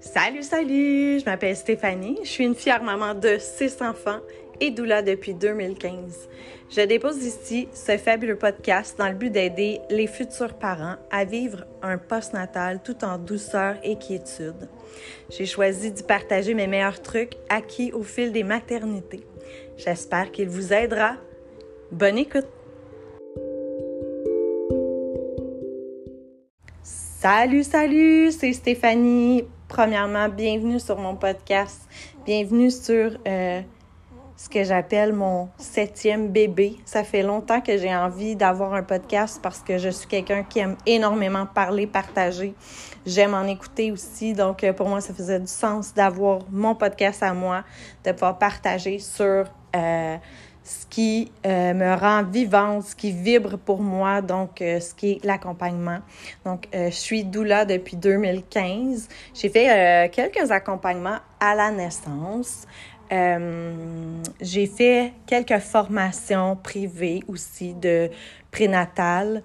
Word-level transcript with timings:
Salut, 0.00 0.42
salut! 0.42 1.20
Je 1.20 1.24
m'appelle 1.26 1.54
Stéphanie. 1.54 2.18
Je 2.22 2.28
suis 2.28 2.44
une 2.44 2.54
fière 2.54 2.82
maman 2.82 3.14
de 3.14 3.36
six 3.38 3.82
enfants 3.82 4.20
et 4.58 4.70
doula 4.70 5.02
depuis 5.02 5.34
2015. 5.34 6.26
Je 6.70 6.80
dépose 6.80 7.22
ici 7.22 7.68
ce 7.74 7.98
fabuleux 7.98 8.38
podcast 8.38 8.96
dans 8.98 9.08
le 9.08 9.14
but 9.14 9.28
d'aider 9.28 9.82
les 9.90 10.06
futurs 10.06 10.54
parents 10.54 10.96
à 11.10 11.26
vivre 11.26 11.66
un 11.82 11.98
post-natal 11.98 12.80
tout 12.82 13.04
en 13.04 13.18
douceur 13.18 13.76
et 13.84 13.96
quiétude. 13.96 14.70
J'ai 15.28 15.44
choisi 15.44 15.92
d'y 15.92 16.02
partager 16.02 16.54
mes 16.54 16.66
meilleurs 16.66 17.02
trucs 17.02 17.36
acquis 17.50 17.92
au 17.92 18.02
fil 18.02 18.32
des 18.32 18.42
maternités. 18.42 19.26
J'espère 19.76 20.32
qu'il 20.32 20.48
vous 20.48 20.72
aidera. 20.72 21.16
Bonne 21.92 22.16
écoute! 22.16 22.46
Salut, 26.82 27.64
salut, 27.64 28.32
c'est 28.32 28.54
Stéphanie. 28.54 29.44
Premièrement, 29.70 30.28
bienvenue 30.28 30.80
sur 30.80 30.98
mon 30.98 31.14
podcast. 31.14 31.88
Bienvenue 32.26 32.72
sur 32.72 33.16
euh, 33.24 33.60
ce 34.36 34.48
que 34.48 34.64
j'appelle 34.64 35.12
mon 35.12 35.48
septième 35.58 36.32
bébé. 36.32 36.78
Ça 36.84 37.04
fait 37.04 37.22
longtemps 37.22 37.60
que 37.60 37.78
j'ai 37.78 37.94
envie 37.94 38.34
d'avoir 38.34 38.74
un 38.74 38.82
podcast 38.82 39.38
parce 39.40 39.60
que 39.60 39.78
je 39.78 39.90
suis 39.90 40.08
quelqu'un 40.08 40.42
qui 40.42 40.58
aime 40.58 40.76
énormément 40.86 41.46
parler, 41.46 41.86
partager. 41.86 42.52
J'aime 43.06 43.32
en 43.32 43.44
écouter 43.44 43.92
aussi. 43.92 44.32
Donc, 44.32 44.64
euh, 44.64 44.72
pour 44.72 44.88
moi, 44.88 45.00
ça 45.00 45.14
faisait 45.14 45.38
du 45.38 45.46
sens 45.46 45.94
d'avoir 45.94 46.40
mon 46.50 46.74
podcast 46.74 47.22
à 47.22 47.32
moi, 47.32 47.62
de 48.04 48.10
pouvoir 48.10 48.38
partager 48.38 48.98
sur... 48.98 49.44
Euh, 49.76 50.16
ce 50.62 50.86
qui 50.86 51.32
euh, 51.46 51.74
me 51.74 51.94
rend 51.94 52.22
vivante, 52.22 52.84
ce 52.84 52.96
qui 52.96 53.12
vibre 53.12 53.58
pour 53.58 53.80
moi, 53.80 54.20
donc 54.20 54.60
euh, 54.60 54.80
ce 54.80 54.94
qui 54.94 55.12
est 55.12 55.24
l'accompagnement. 55.24 56.00
Donc, 56.44 56.68
euh, 56.74 56.90
je 56.90 56.96
suis 56.96 57.24
doula 57.24 57.64
depuis 57.64 57.96
2015. 57.96 59.08
J'ai 59.34 59.48
fait 59.48 60.10
quelques 60.12 60.50
accompagnements 60.50 61.18
à 61.40 61.54
la 61.54 61.70
naissance. 61.70 62.66
j'ai 64.40 64.66
fait 64.66 65.12
quelques 65.26 65.58
formations 65.58 66.56
privées 66.56 67.22
aussi 67.26 67.74
de 67.74 68.10
prénatal. 68.50 69.42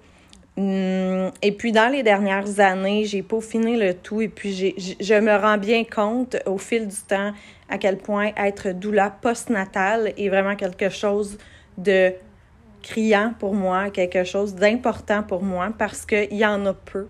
Hum, 0.58 1.30
et 1.42 1.52
puis, 1.52 1.72
dans 1.72 1.92
les 1.92 2.02
dernières 2.02 2.60
années, 2.60 3.04
j'ai 3.04 3.22
peaufiné 3.22 3.76
le 3.76 3.92
tout 3.92 4.22
et 4.22 4.28
puis 4.28 4.74
je 5.00 5.14
me 5.20 5.36
rends 5.36 5.58
bien 5.58 5.84
compte 5.84 6.36
au 6.46 6.56
fil 6.56 6.88
du 6.88 6.96
temps 7.06 7.32
à 7.68 7.78
quel 7.78 7.98
point 7.98 8.30
être 8.36 8.70
doula 8.70 9.10
postnatal 9.10 10.12
est 10.16 10.28
vraiment 10.28 10.56
quelque 10.56 10.88
chose 10.88 11.36
de 11.76 12.12
criant 12.82 13.34
pour 13.38 13.54
moi, 13.54 13.90
quelque 13.90 14.24
chose 14.24 14.54
d'important 14.54 15.22
pour 15.22 15.42
moi 15.42 15.70
parce 15.76 16.06
qu'il 16.06 16.34
y 16.34 16.46
en 16.46 16.64
a 16.66 16.72
peu. 16.72 17.08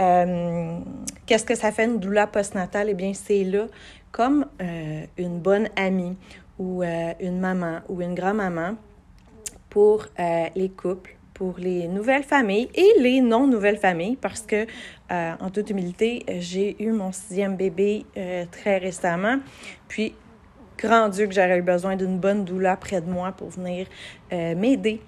Euh, 0.00 0.78
qu'est-ce 1.26 1.44
que 1.44 1.56
ça 1.56 1.72
fait 1.72 1.84
une 1.84 1.98
doula 1.98 2.26
postnatale? 2.26 2.90
Eh 2.90 2.94
bien, 2.94 3.12
c'est 3.12 3.44
là 3.44 3.66
comme 4.12 4.46
euh, 4.62 5.02
une 5.18 5.40
bonne 5.40 5.68
amie 5.76 6.16
ou 6.58 6.82
euh, 6.82 7.12
une 7.20 7.40
maman 7.40 7.80
ou 7.88 8.00
une 8.00 8.14
grand-maman 8.14 8.76
pour 9.68 10.06
les 10.56 10.70
couples 10.70 11.17
pour 11.38 11.54
les 11.58 11.86
nouvelles 11.86 12.24
familles 12.24 12.68
et 12.74 12.94
les 12.98 13.20
non-nouvelles 13.20 13.78
familles 13.78 14.16
parce 14.16 14.42
que, 14.42 14.66
euh, 15.12 15.32
en 15.38 15.50
toute 15.50 15.70
humilité, 15.70 16.26
j'ai 16.40 16.82
eu 16.82 16.90
mon 16.90 17.12
sixième 17.12 17.56
bébé 17.56 18.04
euh, 18.16 18.44
très 18.50 18.78
récemment. 18.78 19.38
Puis, 19.86 20.14
grand 20.76 21.08
Dieu 21.08 21.28
que 21.28 21.32
j'aurais 21.32 21.58
eu 21.58 21.62
besoin 21.62 21.94
d'une 21.94 22.18
bonne 22.18 22.44
doula 22.44 22.76
près 22.76 23.00
de 23.00 23.08
moi 23.08 23.30
pour 23.30 23.50
venir 23.50 23.86
euh, 24.32 24.56
m'aider 24.56 25.00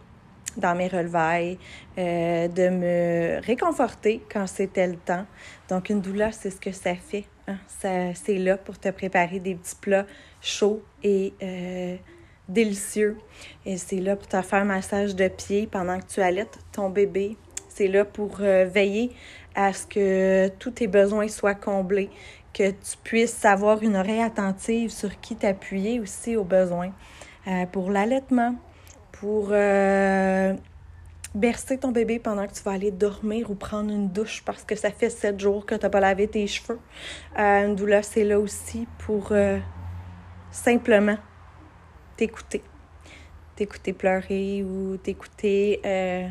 dans 0.57 0.75
mes 0.75 0.89
relevailles, 0.89 1.59
de 1.97 2.69
me 2.71 3.41
réconforter 3.47 4.21
quand 4.33 4.49
c'était 4.49 4.89
le 4.89 4.97
temps. 4.97 5.25
Donc, 5.69 5.91
une 5.91 6.01
doula, 6.01 6.33
c'est 6.33 6.51
ce 6.51 6.61
que 6.61 6.73
ça 6.73 6.97
fait. 6.97 7.25
Hein. 7.47 7.57
Ça, 7.69 8.15
c'est 8.15 8.37
là 8.37 8.57
pour 8.57 8.77
te 8.77 8.89
préparer 8.89 9.39
des 9.39 9.55
petits 9.55 9.77
plats 9.77 10.07
chauds 10.41 10.83
et 11.05 11.33
délicieux. 12.53 13.17
Et 13.65 13.77
c'est 13.77 14.01
là 14.01 14.17
pour 14.17 14.27
te 14.27 14.41
faire 14.43 14.63
un 14.63 14.65
massage 14.65 15.15
de 15.15 15.29
pied 15.29 15.69
pendant 15.71 15.99
que 15.99 16.07
tu 16.07 16.21
allaites 16.21 16.59
ton 16.73 16.91
bébé. 16.91 17.37
C'est 17.69 17.89
là 17.89 18.05
pour 18.05 18.39
euh, 18.41 18.65
veiller 18.65 19.13
à 19.55 19.73
ce 19.73 19.87
que 19.87 20.49
tous 20.59 20.73
tes 20.73 20.87
besoins 20.87 21.29
soient 21.29 21.55
comblés, 21.55 22.11
que 22.53 22.71
tu 22.71 22.97
puisses 23.03 23.45
avoir 23.45 23.83
une 23.83 23.97
oreille 23.97 24.23
attentive 24.23 24.91
sur 24.91 25.21
qui 25.21 25.37
t'appuyer 25.37 26.01
aussi 26.01 26.37
aux 26.37 26.45
besoins. 26.45 26.93
Euh, 27.47 27.67
pour 27.67 27.91
l'allaitement, 27.91 28.55
pour 29.13 29.49
euh, 29.51 30.55
bercer 31.35 31.79
ton 31.79 31.91
bébé 31.91 32.19
pendant 32.19 32.47
que 32.47 32.53
tu 32.53 32.63
vas 32.63 32.73
aller 32.73 32.91
dormir 32.91 33.51
ou 33.51 33.55
prendre 33.55 33.91
une 33.91 34.09
douche 34.09 34.43
parce 34.45 34.63
que 34.63 34.75
ça 34.75 34.91
fait 34.91 35.11
sept 35.11 35.41
jours 35.41 35.65
que 35.65 35.75
tu 35.75 35.83
n'as 35.83 35.91
pas 35.91 36.01
lavé 36.01 36.29
tes 36.29 36.47
cheveux. 36.47 36.79
une 37.37 37.77
douleur, 37.77 38.05
c'est 38.05 38.25
là 38.25 38.39
aussi 38.39 38.87
pour 38.99 39.33
simplement 40.51 41.17
t'écouter. 42.21 42.63
T'écouter 43.57 43.95
pleurer 43.95 44.63
ou 44.63 44.99
t'écouter 44.99 45.81
euh, 45.87 46.29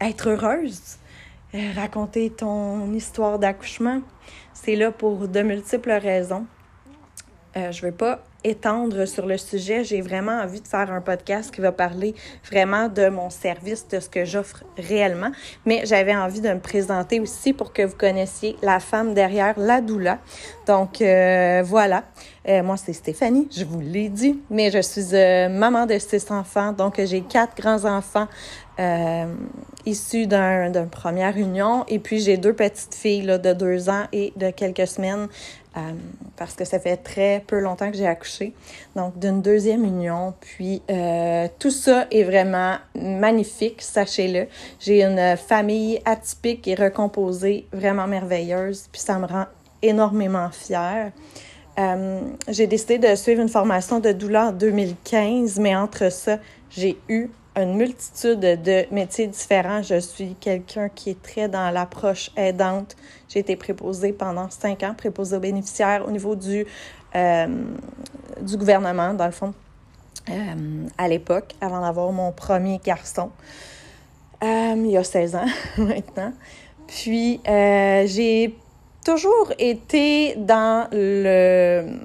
être 0.00 0.28
heureuse. 0.28 0.96
Euh, 1.54 1.72
raconter 1.76 2.30
ton 2.30 2.92
histoire 2.92 3.38
d'accouchement. 3.38 4.02
C'est 4.52 4.74
là 4.74 4.90
pour 4.90 5.28
de 5.28 5.42
multiples 5.42 5.92
raisons. 5.92 6.46
Euh, 7.56 7.70
je 7.70 7.82
vais 7.82 7.92
pas 7.92 8.24
étendre 8.44 9.06
sur 9.06 9.26
le 9.26 9.38
sujet. 9.38 9.84
J'ai 9.84 10.00
vraiment 10.00 10.40
envie 10.40 10.60
de 10.60 10.68
faire 10.68 10.90
un 10.92 11.00
podcast 11.00 11.54
qui 11.54 11.60
va 11.60 11.72
parler 11.72 12.14
vraiment 12.50 12.88
de 12.88 13.08
mon 13.08 13.30
service, 13.30 13.86
de 13.88 14.00
ce 14.00 14.08
que 14.08 14.24
j'offre 14.24 14.64
réellement. 14.76 15.30
Mais 15.66 15.82
j'avais 15.84 16.14
envie 16.14 16.40
de 16.40 16.48
me 16.48 16.60
présenter 16.60 17.20
aussi 17.20 17.52
pour 17.52 17.72
que 17.72 17.82
vous 17.82 17.96
connaissiez 17.96 18.56
la 18.62 18.80
femme 18.80 19.14
derrière 19.14 19.58
la 19.58 19.80
doula. 19.80 20.18
Donc 20.66 21.00
euh, 21.02 21.62
voilà. 21.64 22.04
Euh, 22.48 22.62
moi, 22.62 22.76
c'est 22.76 22.94
Stéphanie, 22.94 23.48
je 23.54 23.64
vous 23.64 23.80
l'ai 23.80 24.08
dit, 24.08 24.40
mais 24.48 24.70
je 24.70 24.80
suis 24.80 25.14
euh, 25.14 25.48
maman 25.50 25.84
de 25.84 25.98
six 25.98 26.30
enfants, 26.30 26.72
donc 26.72 26.98
j'ai 27.04 27.20
quatre 27.20 27.54
grands-enfants 27.60 28.28
issus 29.86 30.26
d'une 30.26 30.88
première 30.90 31.36
union, 31.36 31.84
et 31.88 31.98
puis 31.98 32.20
j'ai 32.20 32.36
deux 32.36 32.52
petites 32.52 32.94
filles 32.94 33.22
là, 33.22 33.38
de 33.38 33.52
deux 33.52 33.88
ans 33.88 34.04
et 34.12 34.32
de 34.36 34.50
quelques 34.50 34.86
semaines 34.86 35.28
euh, 35.76 35.80
parce 36.36 36.54
que 36.54 36.64
ça 36.64 36.80
fait 36.80 36.96
très 36.96 37.44
peu 37.46 37.60
longtemps 37.60 37.90
que 37.90 37.96
j'ai 37.96 38.06
accouché, 38.06 38.52
donc 38.96 39.18
d'une 39.18 39.40
deuxième 39.40 39.84
union. 39.84 40.34
Puis 40.40 40.82
euh, 40.90 41.46
tout 41.58 41.70
ça 41.70 42.06
est 42.10 42.24
vraiment 42.24 42.76
magnifique, 42.96 43.80
sachez-le. 43.80 44.46
J'ai 44.80 45.04
une 45.04 45.36
famille 45.36 46.00
atypique 46.04 46.66
et 46.66 46.74
recomposée, 46.74 47.66
vraiment 47.72 48.08
merveilleuse, 48.08 48.88
puis 48.90 49.00
ça 49.00 49.18
me 49.18 49.26
rend 49.26 49.46
énormément 49.82 50.50
fière. 50.50 51.12
Euh, 51.78 52.20
j'ai 52.48 52.66
décidé 52.66 52.98
de 52.98 53.14
suivre 53.14 53.40
une 53.40 53.48
formation 53.48 54.00
de 54.00 54.12
doula 54.12 54.48
en 54.48 54.52
2015, 54.52 55.58
mais 55.60 55.76
entre 55.76 56.10
ça, 56.10 56.38
j'ai 56.70 56.98
eu 57.08 57.30
une 57.60 57.76
multitude 57.76 58.40
de 58.40 58.92
métiers 58.94 59.26
différents. 59.26 59.82
Je 59.82 60.00
suis 60.00 60.34
quelqu'un 60.34 60.88
qui 60.88 61.10
est 61.10 61.22
très 61.22 61.48
dans 61.48 61.70
l'approche 61.70 62.30
aidante. 62.36 62.96
J'ai 63.28 63.40
été 63.40 63.56
préposée 63.56 64.12
pendant 64.12 64.50
cinq 64.50 64.82
ans, 64.82 64.94
préposée 64.96 65.36
aux 65.36 65.40
bénéficiaires 65.40 66.04
au 66.06 66.10
niveau 66.10 66.34
du, 66.34 66.66
euh, 67.14 67.46
du 68.40 68.56
gouvernement, 68.56 69.14
dans 69.14 69.26
le 69.26 69.32
fond, 69.32 69.54
euh, 70.28 70.86
à 70.98 71.08
l'époque, 71.08 71.54
avant 71.60 71.80
d'avoir 71.80 72.10
mon 72.12 72.32
premier 72.32 72.78
garçon, 72.84 73.30
euh, 74.42 74.74
il 74.76 74.90
y 74.90 74.96
a 74.96 75.04
16 75.04 75.36
ans 75.36 75.46
maintenant. 75.78 76.32
Puis, 76.86 77.40
j'ai 77.44 78.56
toujours 79.04 79.52
été 79.58 80.34
dans 80.36 80.88
le 80.92 82.00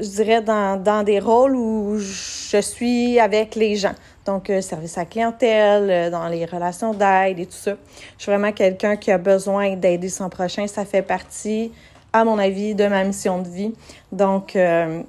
je 0.00 0.08
dirais, 0.08 0.42
dans, 0.42 0.82
dans, 0.82 1.02
des 1.02 1.20
rôles 1.20 1.54
où 1.54 1.98
je 1.98 2.60
suis 2.60 3.18
avec 3.18 3.54
les 3.54 3.76
gens. 3.76 3.94
Donc, 4.26 4.50
euh, 4.50 4.60
service 4.60 4.98
à 4.98 5.04
clientèle, 5.04 5.90
euh, 5.90 6.10
dans 6.10 6.28
les 6.28 6.44
relations 6.44 6.92
d'aide 6.92 7.38
et 7.38 7.46
tout 7.46 7.52
ça. 7.52 7.72
Je 8.16 8.22
suis 8.22 8.30
vraiment 8.30 8.52
quelqu'un 8.52 8.96
qui 8.96 9.10
a 9.10 9.18
besoin 9.18 9.76
d'aider 9.76 10.08
son 10.08 10.28
prochain. 10.28 10.66
Ça 10.66 10.84
fait 10.84 11.02
partie, 11.02 11.72
à 12.12 12.24
mon 12.24 12.38
avis, 12.38 12.74
de 12.74 12.86
ma 12.86 13.04
mission 13.04 13.40
de 13.40 13.48
vie. 13.48 13.72
Donc, 14.12 14.56
euh, 14.56 15.02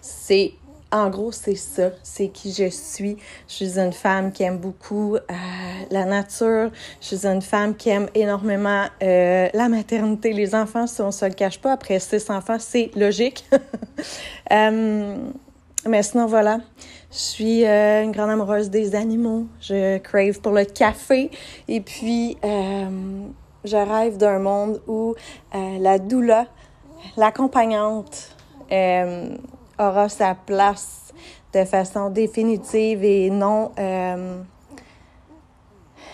c'est 0.00 0.52
en 0.94 1.10
gros, 1.10 1.32
c'est 1.32 1.56
ça, 1.56 1.90
c'est 2.04 2.28
qui 2.28 2.52
je 2.52 2.70
suis. 2.70 3.16
Je 3.48 3.52
suis 3.52 3.78
une 3.80 3.92
femme 3.92 4.30
qui 4.30 4.44
aime 4.44 4.58
beaucoup 4.58 5.16
euh, 5.16 5.20
la 5.90 6.04
nature. 6.04 6.70
Je 7.00 7.16
suis 7.16 7.26
une 7.26 7.42
femme 7.42 7.74
qui 7.74 7.90
aime 7.90 8.06
énormément 8.14 8.84
euh, 9.02 9.48
la 9.52 9.68
maternité, 9.68 10.32
les 10.32 10.54
enfants. 10.54 10.86
Si 10.86 11.00
on 11.00 11.10
se 11.10 11.24
le 11.24 11.32
cache 11.32 11.60
pas, 11.60 11.72
après 11.72 11.98
six 11.98 12.30
enfants, 12.30 12.58
c'est 12.58 12.90
logique. 12.94 13.44
Euh, 14.52 15.16
mais 15.86 16.02
sinon, 16.02 16.26
voilà. 16.26 16.58
Je 17.10 17.16
suis 17.16 17.64
une 17.64 18.12
grande 18.12 18.28
amoureuse 18.28 18.68
des 18.68 18.94
animaux. 18.94 19.46
Je 19.58 19.96
crave 19.98 20.38
pour 20.40 20.52
le 20.52 20.64
café. 20.64 21.30
Et 21.66 21.80
puis, 21.80 22.36
je 22.42 23.76
rêve 23.76 24.18
d'un 24.18 24.38
monde 24.40 24.82
où 24.86 25.14
la 25.54 25.98
doula, 25.98 26.46
l'accompagnante, 27.16 28.36
aura 29.78 30.08
sa 30.08 30.34
place 30.34 31.12
de 31.52 31.64
façon 31.64 32.10
définitive 32.10 33.04
et 33.04 33.30
non, 33.30 33.72
euh, 33.78 34.40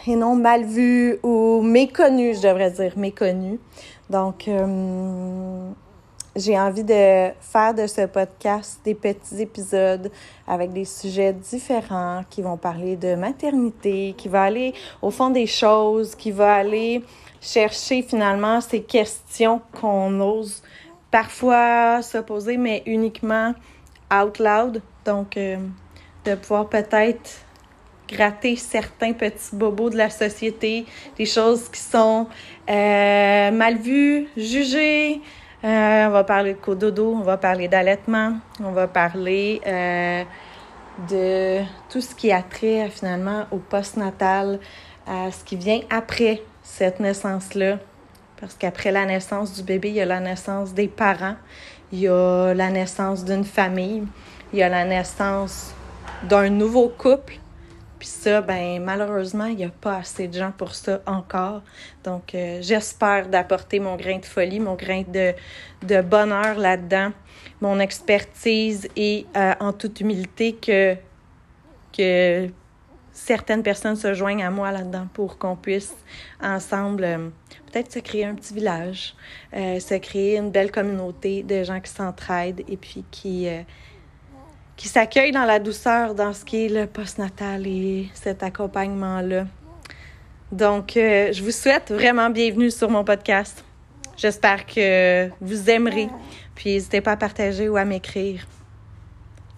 et 0.07 0.17
non 0.17 0.37
mal 0.37 0.65
vue 0.65 1.19
ou 1.23 1.63
méconnue, 1.63 2.35
je 2.35 2.43
devrais 2.43 2.71
dire 2.71 2.93
méconnue. 2.97 3.59
Donc, 4.09 4.49
euh, 4.49 5.71
j'ai 6.37 6.59
envie 6.59 6.85
de 6.85 7.31
faire 7.41 7.75
de 7.75 7.87
ce 7.87 8.07
podcast 8.07 8.81
des 8.85 8.95
petits 8.95 9.41
épisodes 9.41 10.11
avec 10.47 10.73
des 10.73 10.85
sujets 10.85 11.33
différents 11.33 12.23
qui 12.31 12.43
vont 12.43 12.57
parler 12.57 12.97
de 12.97 13.15
maternité, 13.15 14.15
qui 14.17 14.29
va 14.29 14.45
aller 14.45 14.75
au 15.03 15.11
fond 15.11 15.31
des 15.31 15.47
choses, 15.47 16.15
qui 16.15 16.31
va 16.31 16.55
aller 16.55 17.03
chercher 17.41 18.03
finalement 18.03 18.61
ces 18.61 18.83
questions 18.83 19.61
qu'on 19.81 20.21
ose 20.21 20.63
parfois 21.11 22.03
se 22.03 22.19
poser, 22.19 22.57
mais 22.57 22.83
uniquement 22.87 23.55
out 24.13 24.39
loud. 24.39 24.83
Donc, 25.05 25.37
euh, 25.37 25.57
de 26.25 26.35
pouvoir 26.35 26.69
peut-être 26.69 27.45
gratter 28.09 28.57
certains 28.57 29.13
petits 29.13 29.55
bobos 29.55 29.91
de 29.91 29.97
la 29.97 30.11
société, 30.11 30.85
des 31.17 31.27
choses 31.27 31.69
qui 31.69 31.81
sont 31.81 32.27
euh, 32.69 33.51
mal 33.51 33.77
vues, 33.79 34.29
jugées. 34.37 35.21
Euh, 35.63 36.07
on 36.07 36.11
va 36.11 36.25
parler 36.25 36.55
de 36.55 36.59
cododo, 36.59 37.15
on 37.15 37.23
va 37.23 37.37
parler 37.37 37.69
d'allaitement, 37.69 38.39
on 38.63 38.73
va 38.73 38.89
parler 38.89 39.61
de 41.09 41.61
tout 41.89 42.01
ce 42.01 42.15
qui 42.15 42.33
a 42.33 42.43
trait 42.43 42.89
finalement 42.91 43.47
au 43.51 43.59
postnatal, 43.59 44.59
à 45.07 45.31
ce 45.31 45.45
qui 45.45 45.57
vient 45.57 45.81
après 45.91 46.43
cette 46.63 47.01
naissance-là. 47.01 47.79
Parce 48.41 48.55
qu'après 48.55 48.91
la 48.91 49.05
naissance 49.05 49.55
du 49.55 49.63
bébé, 49.63 49.91
il 49.91 49.97
y 49.97 50.01
a 50.01 50.07
la 50.07 50.21
naissance 50.21 50.73
des 50.73 50.89
parents, 50.89 51.37
il 51.93 52.01
y 52.01 52.09
a 52.09 52.55
la 52.55 52.71
naissance 52.71 53.25
d'une 53.25 53.45
famille, 53.45 54.05
il 54.53 54.59
y 54.59 54.63
a 54.63 54.69
la 54.69 54.85
naissance 54.85 55.75
d'un 56.23 56.49
nouveau 56.49 56.89
couple, 56.89 57.39
puis 57.99 58.09
ça, 58.09 58.41
ben 58.41 58.83
malheureusement, 58.83 59.45
il 59.45 59.57
n'y 59.57 59.65
a 59.65 59.69
pas 59.69 59.97
assez 59.97 60.27
de 60.27 60.33
gens 60.33 60.53
pour 60.57 60.75
ça 60.75 61.03
encore. 61.05 61.61
Donc, 62.03 62.35
euh, 62.35 62.61
j'espère 62.63 63.29
d'apporter 63.29 63.79
mon 63.79 63.97
grain 63.97 64.19
de 64.19 64.25
folie, 64.25 64.59
mon 64.59 64.75
grain 64.75 65.03
de, 65.07 65.35
de 65.87 66.01
bonheur 66.01 66.59
là-dedans, 66.59 67.13
mon 67.61 67.79
expertise 67.79 68.89
et 68.97 69.27
euh, 69.37 69.53
en 69.61 69.75
toute 69.75 70.01
humilité 70.01 70.55
que, 70.55 70.97
que 71.95 72.49
certaines 73.13 73.63
personnes 73.63 73.97
se 73.97 74.15
joignent 74.15 74.45
à 74.45 74.51
moi 74.51 74.73
là-dedans 74.73 75.07
pour 75.13 75.39
qu'on 75.39 75.57
puisse 75.57 75.95
ensemble 76.43 77.05
euh, 77.05 77.29
peut-être 77.71 77.93
se 77.93 77.99
créer 77.99 78.25
un 78.25 78.35
petit 78.35 78.55
village, 78.55 79.15
se 79.53 79.99
créer 79.99 80.39
une 80.39 80.51
belle 80.51 80.73
communauté 80.73 81.43
de 81.43 81.63
gens 81.63 81.81
qui 81.81 81.91
s'entraident 81.91 82.65
et 82.69 82.77
puis 82.77 83.05
qui 83.11 83.49
qui 84.81 84.89
s'accueille 84.89 85.31
dans 85.31 85.45
la 85.45 85.59
douceur 85.59 86.15
dans 86.15 86.33
ce 86.33 86.43
qui 86.43 86.65
est 86.65 86.69
le 86.71 86.87
postnatal 86.87 87.67
et 87.67 88.09
cet 88.15 88.43
accompagnement-là. 88.43 89.45
Donc, 90.53 90.97
euh, 90.97 91.33
je 91.33 91.43
vous 91.43 91.51
souhaite 91.51 91.93
vraiment 91.93 92.31
bienvenue 92.31 92.71
sur 92.71 92.89
mon 92.89 93.05
podcast. 93.05 93.63
J'espère 94.17 94.65
que 94.65 95.29
vous 95.43 95.69
aimerez. 95.69 96.09
Puis, 96.55 96.71
n'hésitez 96.71 97.03
pas 97.03 97.13
à 97.13 97.17
partager 97.17 97.69
ou 97.69 97.77
à 97.77 97.85
m'écrire. 97.85 98.47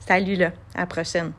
Salut 0.01 0.35
là, 0.35 0.51
à 0.75 0.81
la 0.81 0.87
prochaine. 0.87 1.33